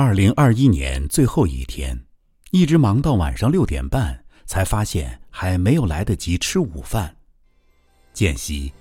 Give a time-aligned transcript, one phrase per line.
[0.00, 2.04] 二零二一年最后一天，
[2.52, 7.16] 一直忙到晚上六点半，才发现还没有来得及吃午饭。
[8.12, 8.72] 间隙，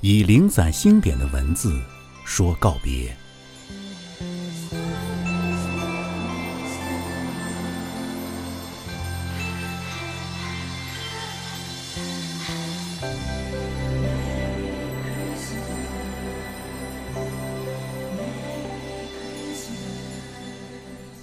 [0.00, 1.78] 以零散星点的文字
[2.24, 3.14] 说告别。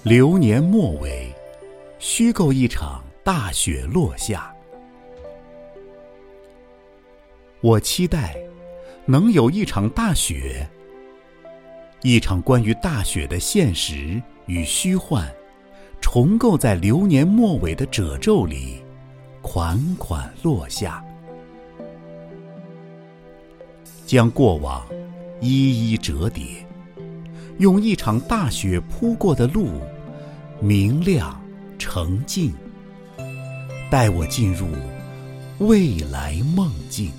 [0.02, 1.32] 流年末尾，
[2.00, 4.52] 虚构一场大雪落下。
[7.60, 8.34] 我期待
[9.06, 10.68] 能有一场大雪，
[12.02, 15.32] 一场关于大雪的现实与虚幻，
[16.00, 18.82] 重构在流年末尾的褶皱里，
[19.40, 21.00] 款款落下，
[24.04, 24.84] 将过往
[25.40, 26.44] 一一折叠，
[27.58, 29.80] 用一场大雪铺过的路。
[30.64, 31.42] 明亮，
[31.76, 32.52] 澄净，
[33.90, 34.68] 带我进入
[35.58, 37.10] 未来梦境。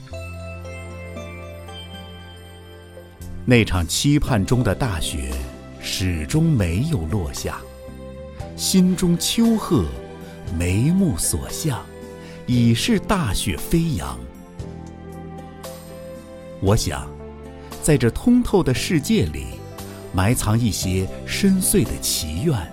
[3.44, 5.30] 那场期盼中的大雪
[5.82, 7.58] 始终没有落下，
[8.56, 9.84] 心中秋壑，
[10.58, 11.84] 眉目所向，
[12.48, 14.18] 已是大雪飞扬。
[16.62, 17.06] 我想，
[17.82, 19.48] 在这通透的世界里，
[20.14, 22.73] 埋藏一些深邃的祈愿。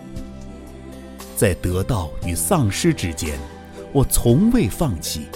[1.41, 3.39] 在得到与丧失之间，
[3.95, 5.27] 我从未放弃。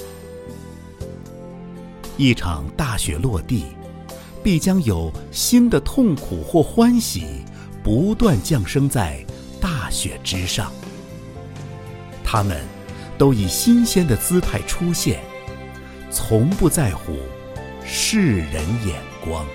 [2.18, 3.68] 一场大雪落地，
[4.42, 7.42] 必将有新的痛苦或欢喜
[7.82, 9.24] 不断降生在
[9.58, 10.70] 大雪之上。
[12.22, 12.62] 他们
[13.16, 15.24] 都以新鲜的姿态出现，
[16.10, 17.14] 从不在乎
[17.82, 19.46] 世人眼光。